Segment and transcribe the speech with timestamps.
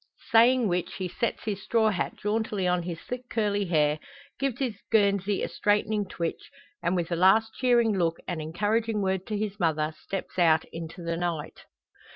[0.31, 3.99] Saying which, he sets his straw hat jauntily on his thick curly hair,
[4.39, 6.49] gives his guernsey a straightening twitch,
[6.81, 11.03] and, with a last cheering look and encouraging word to his mother, steps out into
[11.03, 11.65] the night.